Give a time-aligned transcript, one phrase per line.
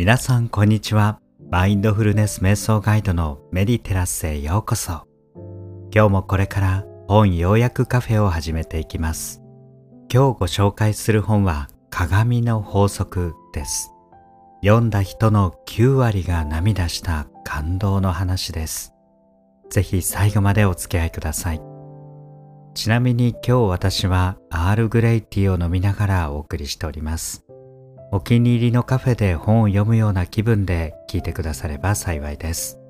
[0.00, 1.20] 皆さんこんにちは。
[1.50, 5.06] マインドフルネス瞑想ガイドのメディテラスへようこそ。
[5.94, 9.42] 今日もこれから本要約カフェを始めていきます。
[10.10, 13.92] 今日ご紹介する本は鏡の法則です。
[14.64, 18.94] 読んだ人の9割が涙した感動の話です。
[19.68, 21.60] ぜひ最後までお付き合いください。
[22.72, 27.44] ちなみに今日私はアールグレイティーを飲みながらお送りしております。
[28.12, 32.80] お気に入りのカフェで本を読むような気分で聞いてくだされば幸いです。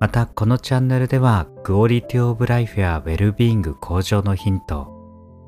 [0.00, 4.88] またこのチャンネルではクオリティオブライフやウェルビーイング向上のヒント、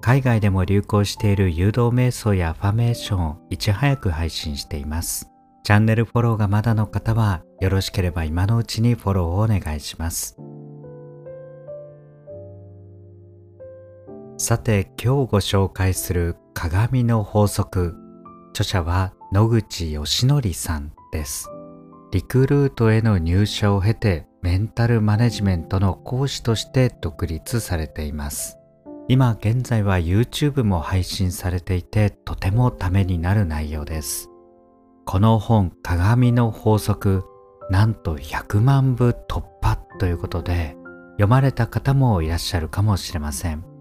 [0.02, 5.30] 海外でも流行している誘導瞑想やアファメーションをいち早く配信しています。
[5.62, 10.36] チャンネルフォローがまだの方はよろしければ今のうちにフォローをお願いします。
[14.36, 17.96] さて今日ご紹介する鏡の法則
[18.54, 21.50] 著者は野口義則さんです。
[22.12, 28.56] リクルートへの入社を経てメンタルマネジメントの講師として独立されています。
[29.08, 34.30] 今現在は YouTube も配信されていてとてもためになる内容です。
[35.04, 37.24] この本鏡の法則
[37.70, 40.76] なんと100万部突破ということで
[41.14, 43.73] 読まれた方もいらっしゃるかもしれません。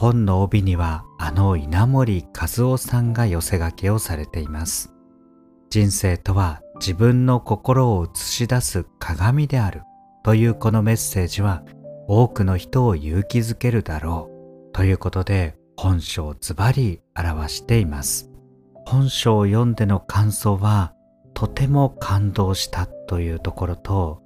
[0.00, 4.94] 本の帯にはあの稲森和夫さんが寄せ書きをされています。
[5.68, 9.82] 人生とは自分の心を映し出す鏡である
[10.24, 11.64] というこのメッセージは
[12.08, 14.30] 多くの人を勇気づけるだろ
[14.70, 18.30] うということで本書をズバリ表しています。
[18.86, 20.94] 本書を読んでの感想は
[21.34, 24.22] とても感動したというところと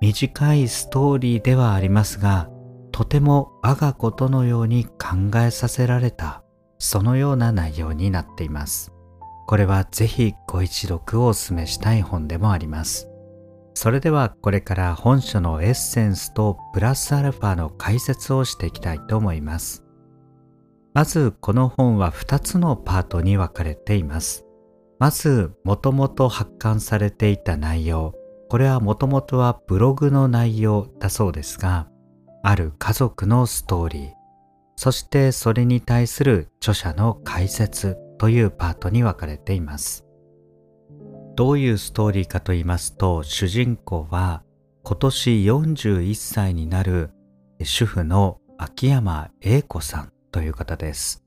[0.00, 2.50] 短いストーリーではありますが
[2.92, 6.44] とても我がことのように考えさせられた
[6.78, 8.92] そのような内容になっています。
[9.46, 13.08] これはぜひご一読をお勧めしたい本でもあります。
[13.74, 19.84] それではこれから本書のエッセンスとプラスアルファの解説をしていきたいと思います。
[20.92, 24.44] まずこの本は2つのパートに分かれています。
[24.98, 28.14] まずもともと発刊されていた内容。
[28.50, 31.88] これはもともとはブログの内容だそうですが
[32.44, 34.12] ある家族のストーリー、
[34.74, 40.04] そしてそれに対する著者の解説というパートに分かれています。
[41.36, 44.42] どういうストーリーかと言いますと、主人公は
[44.82, 47.10] 今年41歳になる
[47.62, 51.22] 主婦の秋山英子さんという方です。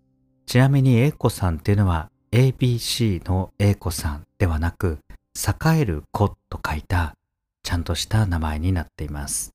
[0.46, 5.00] ちなみに英子さんっていうのは ABC の英子さんではなく、
[5.36, 7.14] 栄える子と書いた
[7.64, 9.55] ちゃんとした名前になっています。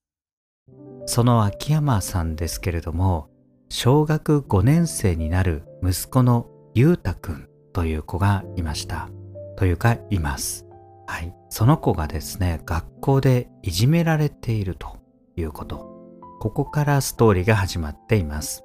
[1.10, 3.28] その秋山さんですけれども
[3.68, 9.08] 小学5年生になる息子のゆうたくんという子がいました。
[9.56, 10.68] というかいます。
[11.08, 11.34] はい。
[11.48, 14.98] その子がですね学校でいじめられていると
[15.34, 15.90] いうこと。
[16.38, 18.62] ここからストーリーが始まっています。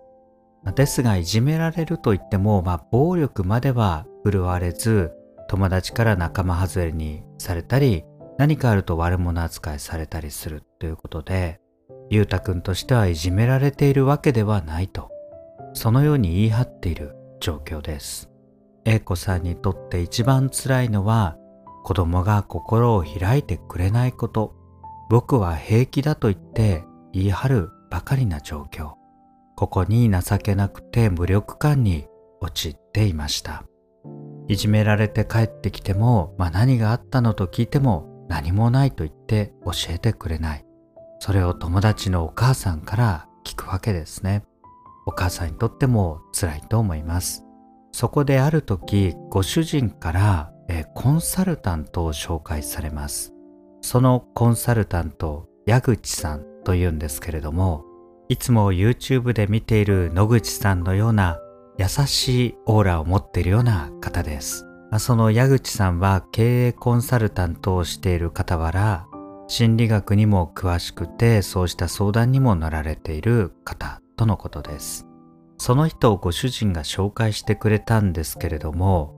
[0.75, 5.13] ですがいじめられるといっても、まあ、暴力までは振るわれず
[5.49, 8.03] 友達から仲間外れにされたり
[8.37, 11.59] 何かあると悪者扱いされたりするということで
[12.09, 15.09] ゆうたくんとしてはいじめられているわけではないと、
[15.73, 18.29] そのように言い張っている状況です。
[18.85, 21.37] A 子さんにとって一番辛いのは、
[21.83, 24.55] 子供が心を開いてくれないこと、
[25.09, 28.93] 僕は平気だと言って言い張るばかりな状況。
[29.55, 32.07] ここに情けなくて無力感に
[32.41, 33.63] 陥っていました。
[34.47, 40.65] いじめられて帰ってきても、まあ、何があったのと聞いても何もないと言って教えてくれない。
[41.19, 44.43] それを友達のお母さんから聞くわけですね。
[45.05, 47.43] お母さんにとっても辛いと思います。
[47.91, 50.51] そこである時、ご主人から
[50.93, 53.33] コンサルタントを紹介されます。
[53.81, 57.85] そのコンサルタント、矢口さんというんですけれども、
[58.29, 61.39] いつも YouTube で見ている野口さんのような
[61.77, 64.65] 優しいオーラを持っているような方です。
[64.97, 69.07] その矢口さんは経営コンサルタントをしている傍ら、
[69.47, 75.07] 心理学にも詳しくてそうした相談にも乗られている方とのことです。
[75.57, 79.13] その人をご主人が紹介してくれたんですけれども、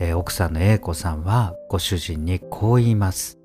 [0.00, 3.38] えー、奥さんの A 子さんはご主人にこう言います。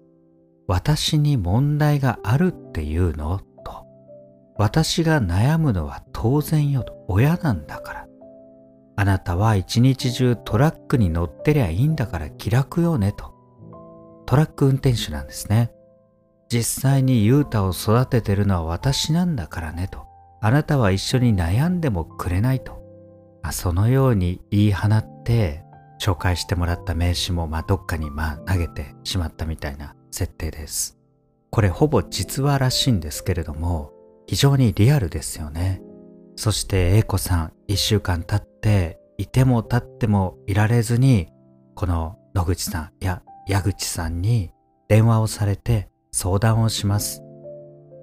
[0.68, 3.40] 私に問題があるっていうの？
[3.66, 3.86] と。
[4.58, 6.94] 私が悩むのは当然よと。
[7.08, 8.08] 親なんだから。
[8.96, 13.34] あなたは一日中トラックに乗ってりゃいいんだから気楽よねと。
[14.26, 15.72] トラック運転手なんですね。
[16.50, 20.08] 実際にユータを育ててるのは私なんだからねと。
[20.42, 22.82] あなたは一緒に悩んでもくれないと。
[23.52, 25.64] そのように言い放って
[26.00, 30.98] 紹介してもらった名刺もまあどっかにまあ投げてしまったみたいな設定です。
[31.50, 33.92] これほぼ実話らしいんですけれども
[34.28, 35.82] 非常にリアルですよね。
[36.36, 41.30] そして A 子さん一週間経っていても立ってもいられずに
[41.74, 44.52] この野口さんや矢口さんに
[44.88, 47.22] 電話をされて相談をします。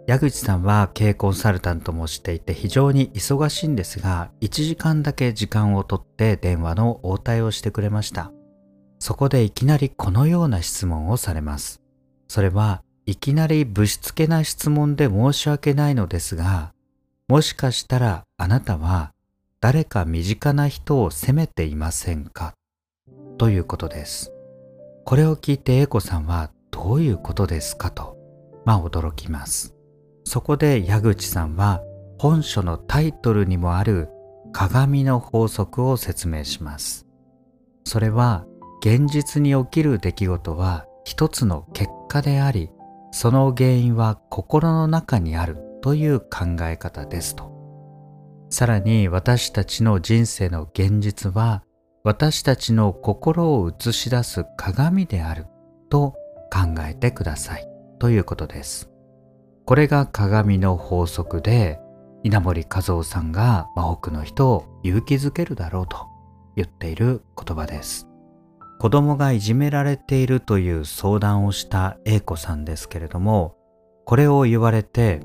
[0.06, 8.30] 矢口さんは経営コンサルタントもしていて非常に忙しいんですが1時間だけ時間をとって電話の応対をしてくれました。
[9.00, 11.80] そこでいきなりこのような質問をされます。
[12.28, 16.72] それはいきなりぶしつけな質問で申し訳ないのですが
[17.26, 19.12] もしかしたらあなたは
[19.60, 22.54] 誰か身近な人を責めていませんか？
[23.38, 24.30] ということです。
[25.04, 28.16] これを聞いて A 子さんはどういうことですかと
[28.64, 29.74] まあ驚きます
[30.24, 31.80] そこで矢口さんは
[32.18, 34.08] 本書のタイトルにもある
[34.52, 37.06] 鏡の法則を説明します。
[37.84, 38.46] それは
[38.80, 42.70] 現実に起きる出来事は一つの結果であり、
[43.12, 47.52] その原因は心の中にあるという考え方ですと。
[48.50, 51.64] さらに私たちの人生の現実は
[52.04, 55.46] 私たちの心を映し出す鏡である
[55.90, 56.14] と
[56.54, 57.66] 考えてください
[57.98, 58.94] ということです。
[59.66, 61.80] これが鏡の法則で
[62.22, 66.06] 稲森和夫さんが多くの人を勇気づけるだろうと
[66.54, 68.06] 言っている言葉です
[68.78, 73.56] 子供がいじめられているという相談をした A 子さんですけれども
[74.04, 75.20] これを言われて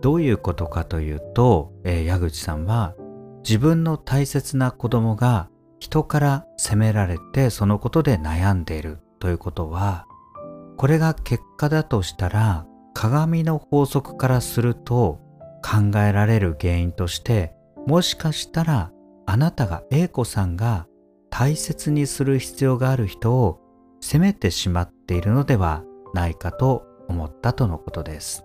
[0.00, 2.94] どういうことかというと、えー、矢口さんは
[3.42, 5.48] 自分の大切な子供が
[5.78, 10.06] 人から責められてそのことで悩んでいるということは
[10.76, 15.20] これが結果だとしたら鏡の法則からすると
[15.62, 17.54] 考えられる原因として
[17.86, 18.90] もしかしたら
[19.26, 20.86] あなたが A 子さんが
[21.30, 23.60] 大切にする必要がある人を
[24.00, 25.82] 責めてしまっているのでは
[26.12, 28.44] ないかと思ったとのことです。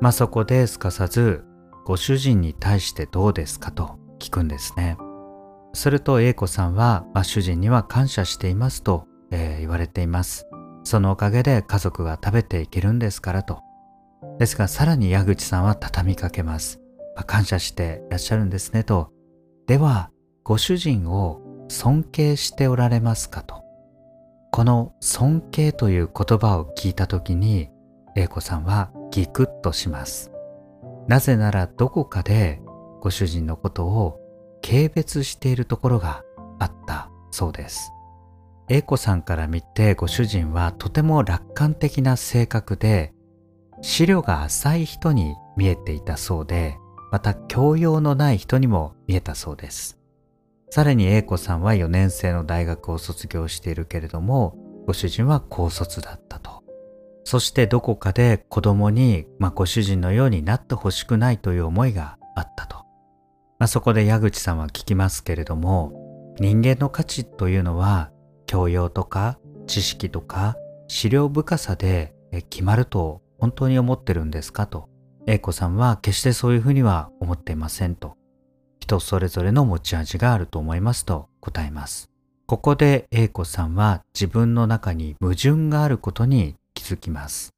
[0.00, 1.44] まあそこですかさず
[1.84, 4.98] ご主人に対してどうですかと聞くんですね。
[5.72, 10.46] すると A 子さんは、まあ、主人には感謝していますと、えー、言われています。
[10.86, 13.60] そのおかげで家族が食べていけるんですからと。
[14.38, 16.80] ですがさらに矢口さんは畳みかけます。
[17.16, 19.10] まあ、感謝していらっしゃるんですねと。
[19.66, 20.10] では、
[20.44, 23.64] ご主人を尊敬しておられますかと。
[24.52, 27.68] この尊敬という言葉を聞いた時に、
[28.14, 30.30] 英子さんはギクッとします。
[31.08, 32.62] なぜならどこかで
[33.00, 34.20] ご主人のことを
[34.62, 36.22] 軽蔑しているところが
[36.60, 37.90] あったそうです。
[38.68, 43.12] A 子さんから見てご主人はとても楽観的な性格で
[43.80, 46.76] 資料が浅い人に見えていたそうで
[47.12, 49.98] また教養のない人にも見えたそうです。
[50.70, 56.64] さらに A 子さんは4年生の大学を卒業しているけれどもご主人は高卒だったと。
[57.22, 62.76] そしてどこかで子供に、まあ、ご主人のようになってほしくないという思いがあったと、
[63.58, 68.12] まあ、そこで矢口さんは聞きますけれども人間の価値というのは
[68.46, 70.56] 教養とか知識とか
[70.88, 72.14] 資料深さで
[72.50, 74.66] 決まると本当に思ってるんですか？
[74.66, 74.88] と。
[75.26, 78.16] A 子さんは決してそういうふうには思っていませんと。
[78.78, 82.10] 人それぞれの持ち味があると思いますと答えます。
[82.46, 87.50] ここで A 子さんは自分の中に矛盾があることに気づきます。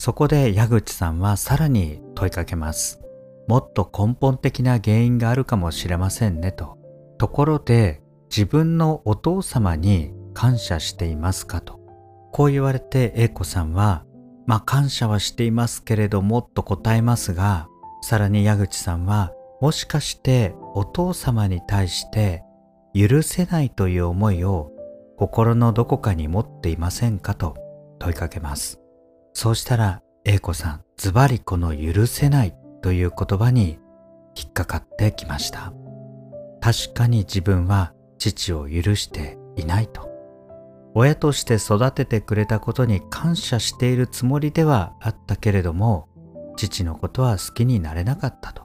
[0.00, 3.00] そこで矢口さんはさらに問いかけます。
[3.46, 6.76] もっと根本的な原因があるかもしれませんねと。
[7.18, 11.80] ところで自分のお父様に感謝していますかと。
[12.30, 14.04] こう言われて A 子さんは、
[14.44, 17.68] まあ感謝はしていますけれどもと答えますが、
[18.02, 22.44] さらに矢口さんは、もしかしてお父様に対して
[22.94, 24.70] 許せないという思いを
[25.16, 27.56] 心のどこかに持っていませんかと
[27.98, 28.78] 問いかけます。
[29.32, 33.78] そうしたら A 子さん、ズバリこの許せないという言葉に
[34.36, 35.72] 引っかかってきました。
[36.60, 40.14] 確かに自分は父を許していないと。
[40.98, 46.08] 親として育ててくれたことに感謝しているつもりではあったけれども、
[46.56, 48.62] 父のことは好きになれなかったと。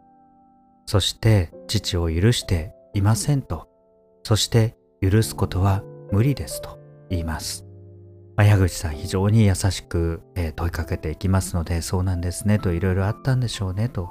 [0.86, 3.68] そして父を許していませんと。
[4.24, 5.84] そして許すことは
[6.14, 7.66] 無理ですと言います。
[8.38, 14.10] 矢口さん非常に優しく、え問いかけていきますので、そうなんですねといろいろあったんでしょうねと。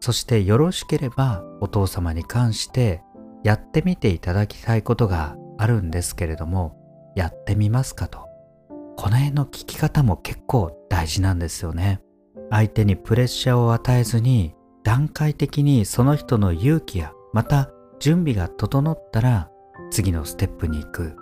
[0.00, 3.00] そしてよろしければお父様に関して
[3.42, 6.81] やってみていただきたいことがあるんですけれども、
[7.14, 8.28] やってみますかと。
[8.96, 12.00] この辺の聞き方も結構大事なんですよね。
[12.50, 14.54] 相手にプレッシャーを与えずに
[14.84, 19.50] 段階的にその人の勇気やまた準備が整ったら
[19.90, 21.16] 次のステップに行く。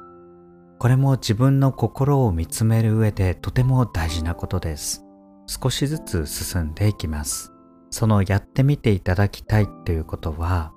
[0.78, 5.04] これも自分の心を見つめる上でとても大事なことです。
[5.46, 7.52] 少しずつ進んでいきます。
[7.90, 10.72] そのやってみていただきたいということは、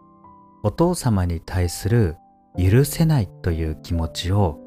[0.63, 2.17] お父様に対する
[2.57, 4.59] 許せないという気持ちを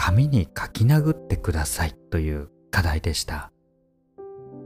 [0.00, 3.50] 紙に書き殴ってくださいという課題でした。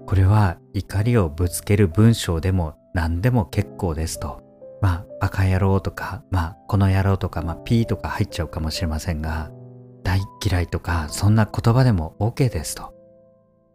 [0.07, 4.43] これは怒りをぶつける文章でも何でも結構ですと。
[4.83, 9.51] まあ、バカ野郎とか、まあ、この野郎とか、まあ、ピーとか入っちゃうかもしれませんが、
[10.03, 12.93] 大嫌いとか、そんな言葉でも OK ですと。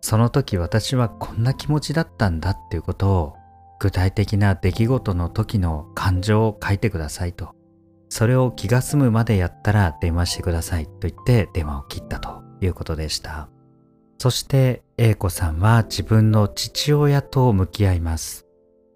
[0.01, 3.35] その時私はこんな気持ちだったんだっていうことを、
[3.79, 7.56] 具体的な出来事の時の感情を書いてくださいと。
[8.17, 13.47] それを気が済むまでやったら電話してくださいと言って電話を切ったということでした。
[14.17, 18.47] そして A 子さんは自分の父親と向き合います。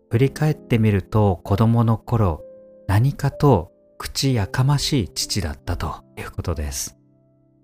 [0.09, 2.41] 振り返ってみると子供の頃
[2.87, 6.97] 何かと口やかましい父だったということです。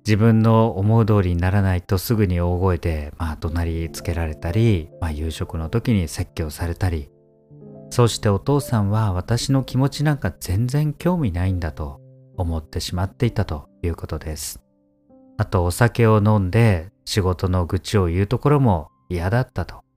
[0.05, 7.09] 自分の思う通りにならないとすぐに大声で、まあ、怒鳴りつけられたり、まあ、夕食の時に説教されたり、
[7.89, 11.99] そしてお父さんは私の気持ちなんか全然興味ないんだと
[12.37, 14.61] 思ってしまっていたということです。
[15.37, 19.87] あとお酒を飲んで仕事の愚痴を言うところも嫌だったと。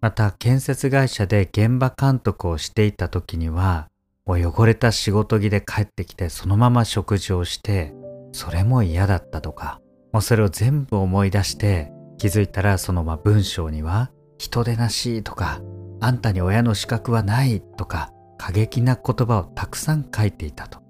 [0.00, 3.88] また建設会社で現場監督をしていた時には
[4.26, 7.94] もう汚れた仕事着で帰ってきてそのまま食事をして
[8.32, 9.80] それも嫌だったとか
[10.12, 15.60] もうそれを全部思い出して気づいたらそのま文章には人でなしとか
[16.00, 20.86] あんたに親の資格はないとか過激な言葉をたくさん書いていたと。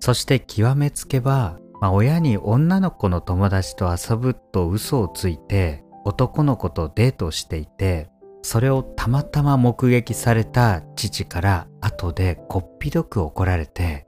[0.00, 8.08] そして極めつけば、まあ、親に女の子の友達と遊ぶと嘘をついて男の子とデートしていて
[8.42, 14.06] それをたまたま目撃された父から後でこっぴどく怒られて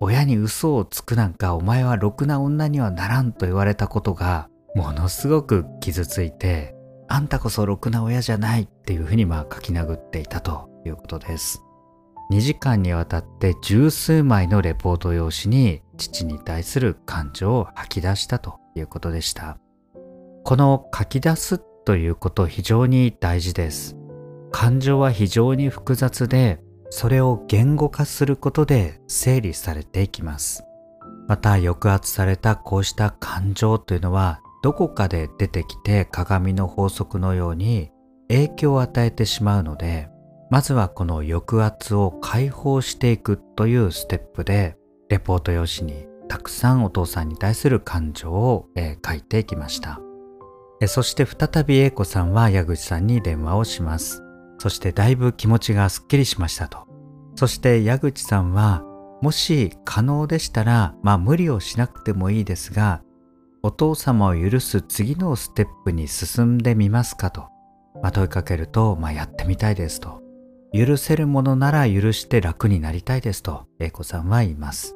[0.00, 6.74] 親に嘘をつくなんかお前はろくな女にはならんと言われたことがものすごく傷ついて
[7.08, 11.62] あんたこそろくな親じゃないっていうふうにまあ書き殴っていたということです。
[12.30, 19.58] 2時間にわたって十数枚のレポート用紙に父に対する感情を吐き出したということでした。
[20.44, 23.96] この書き出すということ非常に大事です。
[24.52, 26.60] 感情は非常に複雑で、
[26.90, 30.64] それを言語化することで整理されていきます。
[31.28, 37.90] また抑圧されたこうした感情というのはどこかで出てきて鏡の法則のように
[38.28, 40.08] 影響を与えてしまうので
[40.50, 44.76] まずはこの抑圧を解放していくというステップで
[45.08, 50.00] レポート用紙にたくさんお父さんに対する感情を、えー、書いていきました。
[50.80, 54.22] えそして再び A 子さんは矢口さんに電話をします。
[54.58, 56.86] そしてだいぶ気持ちがすっきりしましたと。
[57.34, 58.84] そして矢口さんは
[59.20, 63.02] もし可能でしたらまあ無理をしなくてもいいですが
[63.62, 67.48] お父様を許す次のステップに進んでみますかと、
[68.02, 70.22] まあ、問いかけると、まあ、やってみたいですと。
[70.72, 74.94] 許せるものなら許して楽になりたいですと、英子さんは言います。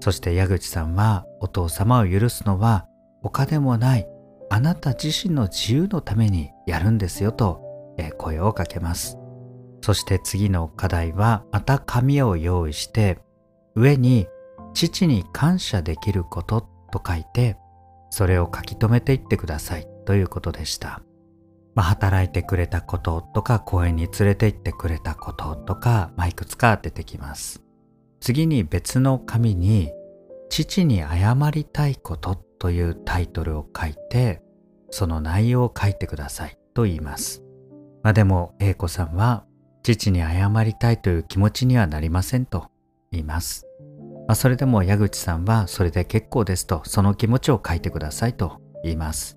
[0.00, 2.86] そして矢口さんは、お父様を許すのは
[3.22, 4.06] 他でもない、
[4.50, 7.62] あなた自身の自由のためにやるんですよと、
[8.18, 9.18] 声をかけます。
[9.80, 13.18] そして次の課題は、また紙を用意して、
[13.74, 14.26] 上に
[14.74, 16.60] 父に感謝できること
[16.92, 17.56] と書いて、
[18.10, 21.02] それを書き留めていってくださいということでした。
[21.74, 27.62] まあ、働いてくれたこととか公園に連れて行ってくれたこととか、まあ、いくつか出てきます。
[28.20, 29.92] 次に別の紙に
[30.48, 34.42] 父に謝りたいことというタイトルを書いて
[34.90, 37.42] その内容を書いてくださいと言います。
[38.02, 39.44] まあ、でも A 子さんは
[39.82, 42.70] 父に謝りたいという気持ちにはなりませんと
[43.12, 43.65] 言います。
[44.26, 49.36] まあ、それでも矢口さんはそれで結構ですとその気持ちを書いてくださいと言います。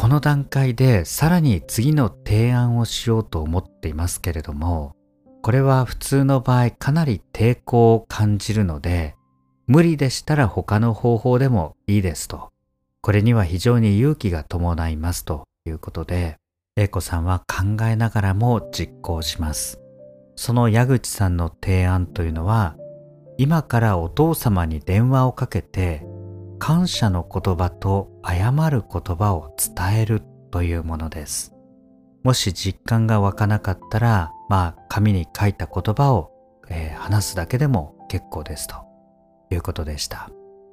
[0.00, 4.94] この段階でさらに次の提案をしようと思っていますけれども
[5.42, 9.16] これは普通の場合かなり抵抗を感じるので
[9.66, 12.52] 無理でしたら他の方法でもいいですと
[13.00, 16.36] これには非常に勇気が伴いますということで
[16.76, 19.80] A 子さんは考えながらも実行します
[20.36, 22.76] その矢口さんの提案というのは
[23.40, 26.04] 今からお父様に電話をかけて
[26.58, 31.54] 感謝の言葉と謝る言葉を伝えるというものです。
[32.24, 36.32] もし実感が湧かなかったら、まあ紙に書いた言葉を、
[36.68, 38.74] えー、話すだけでも結構ですと
[39.52, 40.30] いうことでした。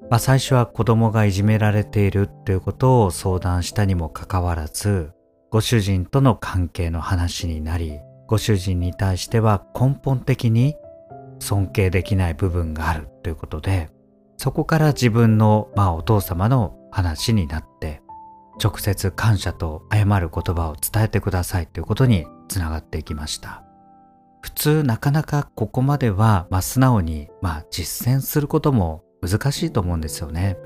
[0.09, 5.13] まあ最初は子供がいじめられているということを相談したにもかかわらず、
[5.51, 10.75] ご主人との関係の話になり、ご主人に対しては根本的に
[11.39, 13.89] 尊敬できない部分があるということで
[14.37, 18.01] そこから自分の、まあ、お父様の話になって
[18.63, 23.63] 直接感謝と謝る言葉を伝えてくださいということにつながっていきました。
[24.41, 30.57] 普通なかなかここまでは、まあ、素直に、まあ、実践することも難しいと思うんですよね。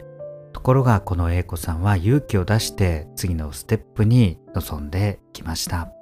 [0.51, 5.93] ところがこの A 子さんは勇気を出して次のステップに臨んできました。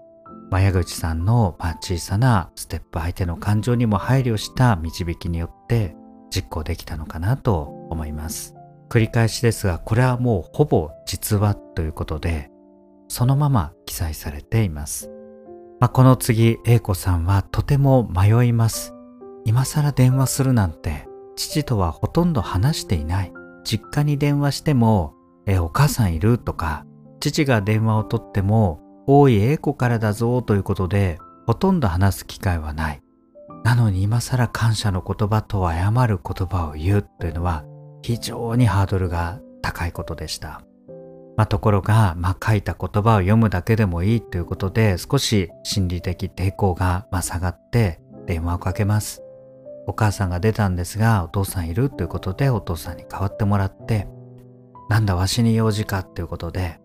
[0.50, 5.96] ま矢口さんの、ま小さなステップ相手の感情にも配慮した導きによって
[6.30, 8.56] 実行できたのかなと思います。
[8.90, 12.50] 繰り返しですがこれはもうほぼ実話ということで
[13.10, 15.12] そのまま記載されています、
[15.82, 18.94] まあ、この次 A 子さんはとても迷います。
[19.46, 23.34] 今更電話するなんて父とはほとんど話していない。
[23.64, 25.14] 実家に電話しても
[25.46, 26.86] 「えお母さんいる?」とか
[27.20, 33.02] 父が電話を取っても「おい A 子からだぞ」ということでほとんど話す機会はない
[33.64, 37.64] なのに今更感謝の言葉と謝る言葉を言うというのは
[38.02, 40.62] 非常にハードルが高いことでした。
[41.36, 49.22] まあ、ところが、まあ、書いた言葉を読むだけでもいいということで少し心理的抵抗がま下がって電話をかけます。
[49.86, 54.08] お母さんが出たんですがお父さんいるということでお父さんに代わってもらって
[54.90, 56.80] なんだわしに用事かということで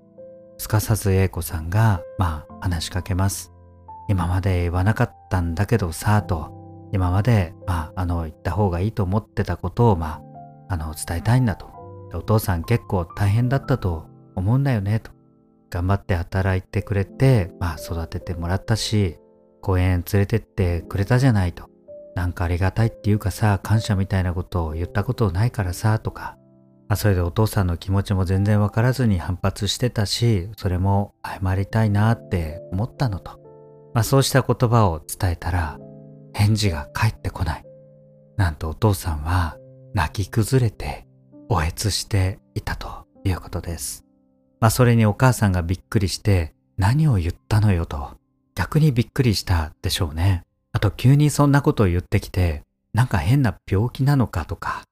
[0.62, 3.52] すかさず A 子さんがまあ話しかけます。
[4.08, 6.52] 今まで言わなかったんだけどさと。
[6.92, 10.22] 今までまああの言った方がいいと思ってたことをま
[10.68, 11.66] ああの伝えたいんだと。
[12.14, 15.10] お父さん結構大変だったと思うんだよねと。
[15.68, 19.16] 頑張って働いてくれてまあ育ててもらったし
[19.62, 21.68] 公園連れてってくれたじゃないと。
[22.14, 26.36] なんかありがたいっていうかさ感謝みたいなことを言ったことないからさとか。
[26.92, 33.40] まあそれでお父さんの気持ちも全然わからずに反発してたしそれも謝りたいなって思ったのと、
[33.94, 35.78] まあ、そうした言葉を伝えたら
[36.34, 37.64] 返事が返ってこない
[38.36, 39.56] なんとお父さんは
[39.94, 41.06] 泣き崩れて
[41.48, 44.04] おえつしていたということです。
[44.60, 48.18] まあそれにお母さんがびっくりして何を言ったのよと
[48.54, 50.42] 逆にびっくりしたでしょうね。
[50.72, 54.82] あと急にそんなことを言ってきてなんか変な病気なのかとか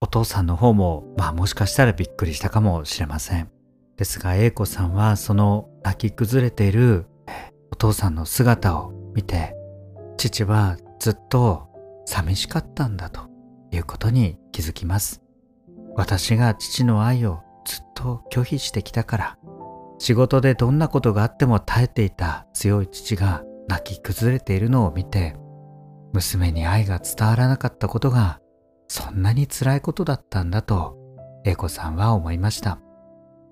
[0.00, 3.50] お父さんの方もまあもしかしたらびっくりしたかもしれません。
[3.96, 7.06] ですが A 子さんはその泣き崩れている
[7.72, 9.56] お父さんの姿を見て
[10.16, 11.68] 父はずっと
[12.06, 13.28] 寂しかったんだと
[13.72, 15.22] いうことに気づきます。
[15.94, 19.38] 私が父の愛をずっと拒否してきたから、
[19.98, 25.34] 仕事でどんなことがあっても耐えていた強い父が泣き崩れているのを見て、
[26.12, 28.40] 娘に愛が伝わらなかったことが
[28.88, 30.96] そんなに辛いことだったんだと、
[31.44, 32.80] 英子さんは思いました。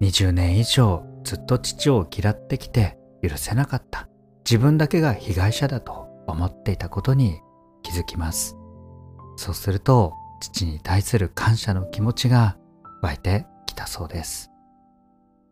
[0.01, 4.09] 20年以上ずっと父を嫌ってきて許せなかった。
[4.44, 7.40] 自分だけが被害者だと思っていたことに
[7.83, 8.57] 気づきます。
[9.37, 12.57] そうすると父に対する感謝の気持ちが
[13.03, 14.51] 湧いてきたそうです。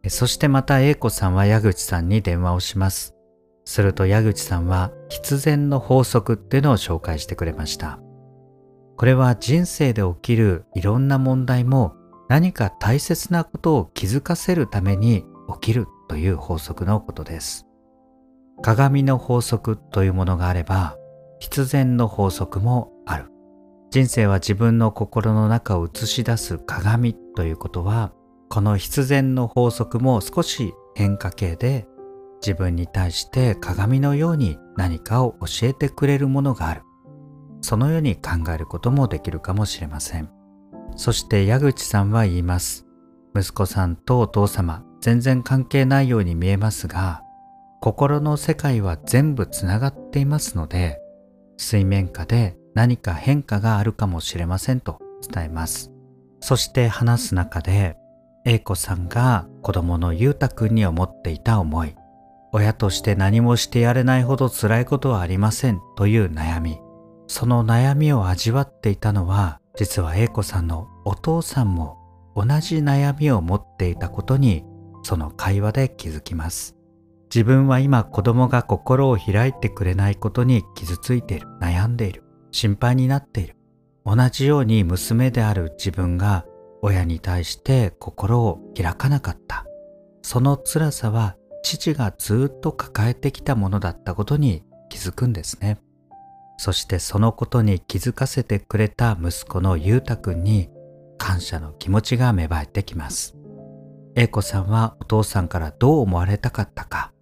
[0.08, 3.14] そしてまた A 子さんは矢口さんに電話をします。
[3.64, 8.03] すると矢口さんは必然の法則っていうのを紹介してくれました。
[8.96, 11.94] これは人生で起きるいろんな問題も
[12.28, 15.24] 何か大切なことを気づかせるために
[15.60, 17.66] 起きるという法則のことです。
[18.62, 20.96] 鏡の法則というものがあれば
[21.40, 23.26] 必然の法則もある。
[23.90, 28.12] 人生は自分の心の中を映し出す鏡ということは
[28.48, 31.86] この必然の法則も少し変化系で
[32.40, 36.82] 自分に対して鏡のように何かを教えてくれるものがある
[37.64, 40.28] そのように考えることもできるかもしれません
[40.96, 42.86] そして矢口さんは言います
[43.34, 47.22] 息子さんとお父様全然関係ないように見えますが
[47.80, 51.00] 心の世界は全部つながっていますので
[51.56, 54.98] 水面下で何か変化があるかもしれませんと
[55.28, 55.92] 伝えます。
[56.40, 57.96] そして話す中で、
[58.44, 61.94] A 子さんが子供のゆうたくんに思っていた思い、
[62.52, 66.78] 親として何もしてやれないほど辛いことはありませんという悩み、
[67.26, 71.98] その悩みを味わっていたのは、実は A 子さんのお父さんも
[72.36, 74.64] 同じ悩みを持っていたことに、
[75.02, 76.76] その会話で気づきます。
[77.34, 82.24] 自分は今子供が心を開いてくれないことに傷ついている、悩んでいる。
[82.52, 83.56] 心配になっている。
[84.06, 86.46] 同じように娘である自分が
[86.82, 89.66] 親に対して心を開かなかった。
[90.22, 95.78] その辛さは父がずっと抱えてきたものだったことに気づくんですね。
[96.56, 100.68] そしてそのことに気づかせてくれた息子のゆうたくんに
[101.18, 103.36] 感謝の気持ちが芽生えてきます。
[104.14, 107.12] 英子さんはお父さんからどう思われたかったか、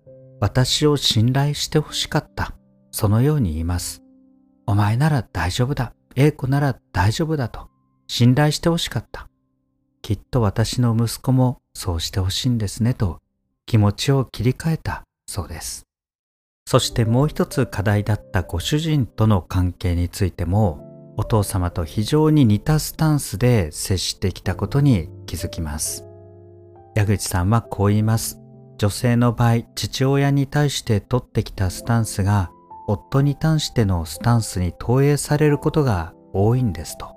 [0.40, 2.55] 私を信頼してほしかった。
[2.90, 4.03] そのように言います。
[4.66, 5.95] お前なら大丈夫だ。
[6.14, 7.68] A 子なら大丈夫だと
[8.07, 9.29] 信頼してほしかった。
[10.03, 13.21] きっと私の息子もそうしてほしいんですねと
[13.66, 15.87] 気持ちを切り替えたそうです。
[16.64, 26.07] そしてもう一つ課題だったご主人との関係についてもお父様と非常に似たスタンスで接してきたことに気づきます。
[26.94, 28.38] 矢口さんはこう言います。
[28.79, 32.51] 女性の場合、父親に対して取ってきたスタンスが
[32.88, 37.14] 夫に対してのスタンスに投影されることが多いんですと。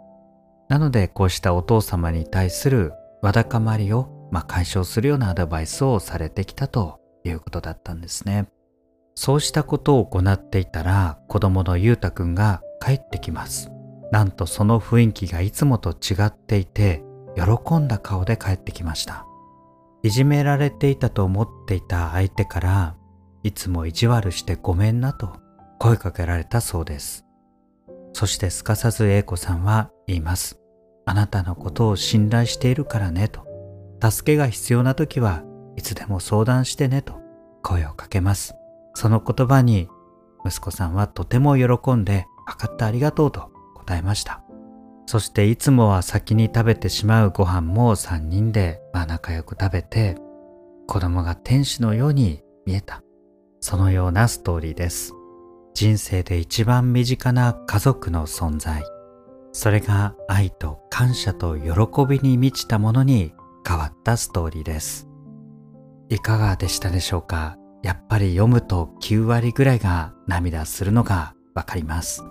[0.69, 8.47] なのでこうしたお父様に対するわだかまりを、まあ、解消するようなアドバイスをされてきたということだったんですね。
[9.15, 13.71] そうしたことを行っていたら子供のゆうたくんが帰ってきます。
[14.12, 17.04] なんとその雰囲気がいつもと違っていて
[17.36, 19.25] 喜んだ顔で帰ってきました。
[20.04, 22.95] いじめられていたと思っていた相手から
[23.41, 25.38] いつも意地悪してごめんなと
[25.80, 27.25] 声かけられたそうです。
[28.13, 30.60] そしてすかさず A 子さんは言います。
[31.06, 33.45] あなたのことを信頼しているからねと。
[34.01, 35.43] 助けが必要な時は
[35.78, 37.21] いつでも相談してねと
[37.63, 38.56] 声をかけます。
[38.95, 39.88] その言葉に
[40.43, 44.41] 息子さんはとても喜んで分かったありがとうと答えました。
[45.05, 50.17] そしていつもは先に食べてしまうご飯も3人でま仲良く食べて
[50.88, 53.03] 子供が天使のように見えた。
[53.60, 55.13] そのようなストーリーです。
[55.73, 58.84] 人生で一番身近な家族の存在。
[59.51, 63.34] それが愛と感謝と喜びに満ちたものに
[63.67, 65.08] 変わったストーリーです。
[66.10, 67.58] いかがでしたでしょうか？
[67.86, 72.24] やっぱり読むと9割ぐらいが涙するのがわかります。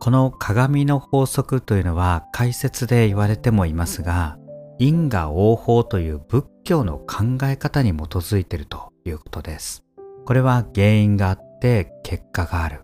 [0.00, 4.36] この鏡の法則というのは解説で言われてもいますが、
[4.80, 9.84] 因果応報という仏教の考え方に基づいているということです。
[10.24, 12.82] これは原因があって結果がある。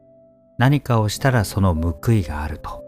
[0.58, 2.85] 何かをしたらその報いがあると。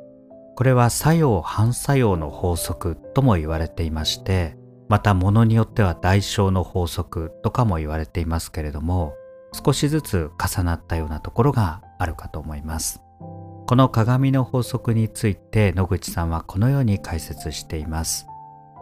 [0.54, 4.56] これは作用反作用の法則とも言われていまして、
[4.88, 9.14] また物によっては代償の法則とかも言われていますけれども、
[9.54, 13.00] 少しずつ重なったようなところがあるかと思います。
[13.66, 18.26] この鏡の法則について野口さんはこのように解説しています。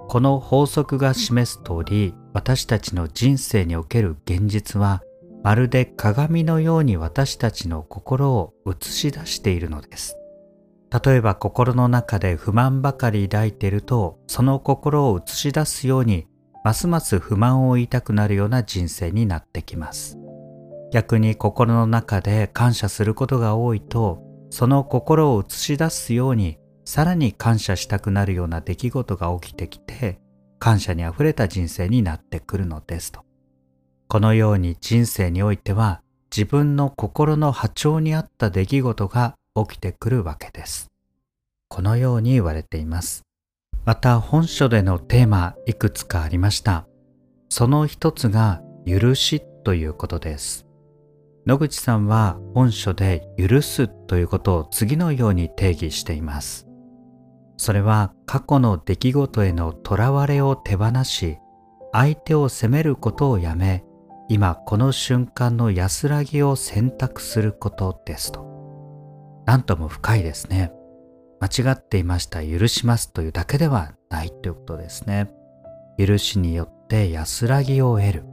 [0.09, 5.03] この法則が示す通り、私たちの人生における現実は
[5.45, 10.17] まるで鏡のように私たちの心を映し出しているのです。
[11.05, 16.27] 例えば心の中で不満ばかり抱いていると、その心を映し出すように、
[16.65, 20.19] ますます不満を言いたくなるような人生になってきます。
[20.93, 30.21] 逆に心の中で感謝することが多いと、その心を映し出すように、さらに感謝したくなるような出来事が起きてきて、
[30.59, 33.25] 感謝にあふれた人生になってくるのですと。
[34.07, 40.91] このように人生においては自分の心の波長に合った出来事が起きてくるわけです。
[41.69, 43.23] このように言われています。
[43.87, 46.87] また本書でのテーマいくつかありました。
[47.49, 50.67] その一つが許しということです。
[51.45, 56.69] 野口さんは本書で許すということを次のように定義しています。
[57.57, 61.39] それは過去の出来事へのとらわれを手放し、
[61.93, 63.85] 相手を責めることをやめ、
[64.29, 68.47] 今この瞬間の安らぎを選択することですと。
[69.45, 70.73] なんとも深いですね。
[71.41, 75.29] 間違っていました許しますというだけではないということですね。
[75.99, 78.25] 許しによって安らぎを得る。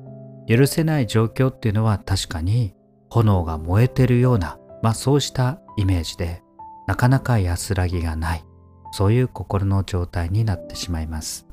[0.48, 2.74] 許せない状況っていうのは確かに
[3.10, 6.41] 炎が燃えてるような、まあそうしたイメージで
[6.88, 8.45] なかなか安らぎがない。
[8.91, 11.50] そういう心の状態になってしまいます。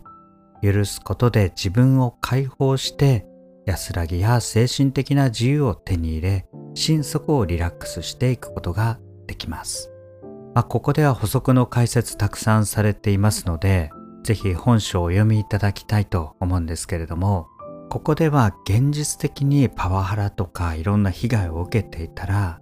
[0.62, 3.26] 許すことで自分を解放して
[3.66, 9.90] 安らぎや精神的な自由を手に入れ心底をリラックスしていくことができます、
[10.54, 13.90] まあ、ここでは補足の解説たくさんされていますので
[14.22, 17.48] ぜひ本書をお読みいただきたいと思うんですけれども
[17.88, 22.60] ここでは現実的にパワハラとかいろんな被害を受けていたら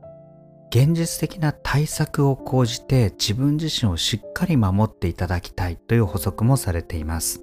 [0.75, 7.43] 現実的な対策を講じて自分自身をしっかり守っていただきたいという補足もされています。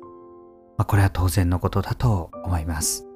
[0.77, 3.07] まあ、これは当然のことだと思います。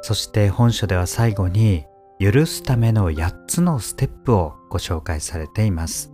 [0.00, 1.84] そして本書では最後に
[2.18, 6.12] 許すための8つのステップをご紹介されています。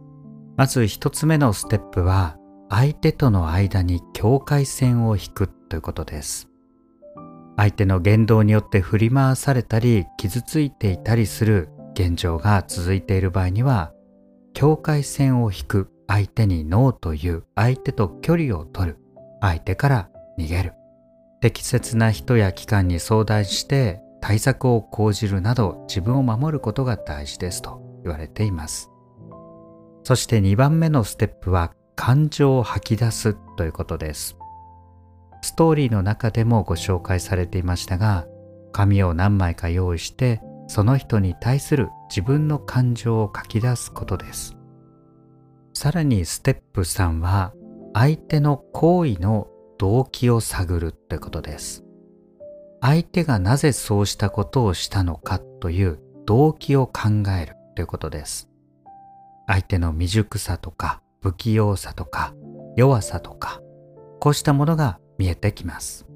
[0.56, 2.36] まず1つ目のステップは
[2.68, 6.48] 相手との間に境界線を引くということです。
[7.58, 13.92] 相手の言動によって振り回されたり傷ついていたりする現状が続いている場合には
[14.54, 18.98] 境界線を引く相手にノーという相手と距離を取る
[19.40, 20.74] 相手から逃げる
[21.40, 28.90] 適切な人や機関に相談して対策を講じるなど自分を守ることが大事ですと言われています。
[30.04, 34.38] そして2番目のステップは感情を吐き出すということです。
[35.42, 38.26] ストーリーの中でもご紹介されていましたが、
[38.72, 44.56] 紙を何枚か用意してその人に対する自分の感情を書き出すことです。
[45.74, 47.52] さらにステップ3は
[47.94, 49.48] 相手の行為の
[49.78, 51.84] 動機を探るということです。
[52.80, 58.48] 相手がなぜそうしたことをしたのかという動機を考えるということです。
[59.46, 62.34] 相手の未熟さとか不器用さとか
[62.76, 63.60] 弱さとか
[64.20, 66.06] こうしたものが見えてきます。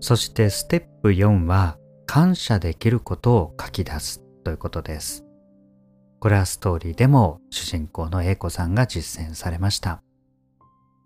[0.00, 5.24] そしてステップ4は感謝できることを書き出すということです。
[6.18, 10.02] これはストーリーでも主人公の A 子さんが実践されました。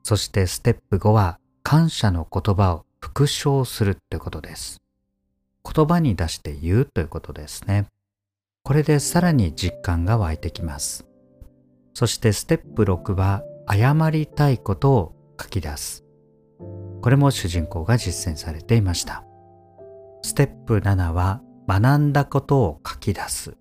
[0.03, 4.81] そしてステップ5は感謝の言葉を復唱するということです。
[5.64, 7.87] 言葉に出して言うということですね。
[8.62, 11.07] これでさらに実感が湧いてきます。
[11.92, 16.06] そしてステップ6は謝りたいことを書き出す。
[17.02, 19.24] これも主人公が実践されていました。
[20.22, 23.56] ステップ7は学んだことを書き出す。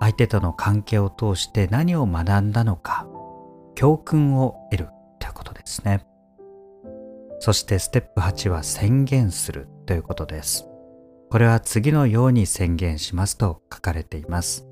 [0.00, 3.06] 相手との関係を通して何を学んだのか、
[3.74, 6.06] 教訓を得るということですね。
[7.40, 10.68] そしてステップ8は宣言するということです。
[11.30, 14.66] これは次のように宣言しますと書かれています。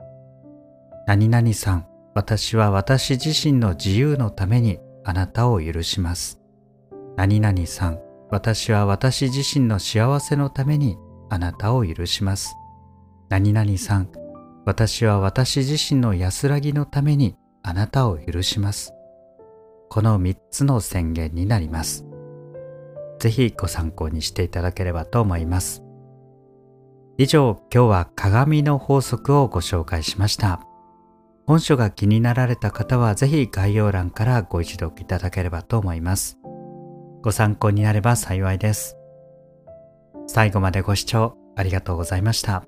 [1.07, 6.41] 何々さん、私は私自身の自由のためにあなたを許します。
[7.17, 8.01] 何々さん、
[8.31, 10.99] 私は私自身の幸せのために
[11.31, 12.57] あなたを許します。
[13.29, 14.09] 何々さん、
[14.65, 18.93] 私は私自身の安らぎのためにあなたを許します。
[19.91, 22.05] この3つの宣言になります。
[23.21, 25.85] ぜひご参考にしていただければと思います。
[27.17, 30.61] 以上、今日は鏡の法則をご紹介しました。
[31.47, 36.39] 本書が気になられた方はぜひ概要欄からご一読いただければと思います。
[37.25, 38.99] ご参考になれば幸いです。
[40.27, 42.65] 最後までご視聴ありがとうございました。